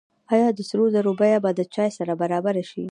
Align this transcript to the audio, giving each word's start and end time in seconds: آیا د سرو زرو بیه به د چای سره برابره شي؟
آیا 0.33 0.47
د 0.57 0.59
سرو 0.69 0.85
زرو 0.95 1.11
بیه 1.19 1.39
به 1.43 1.51
د 1.55 1.61
چای 1.73 1.89
سره 1.97 2.13
برابره 2.21 2.63
شي؟ 2.69 2.79